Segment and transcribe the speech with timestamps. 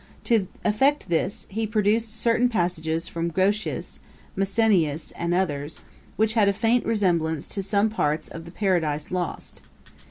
[0.23, 3.99] To effect this, he produced certain passages from Grotius,
[4.35, 5.79] Masenius, and others,
[6.15, 9.61] which had a faint resemblance to some parts of the Paradise Lost.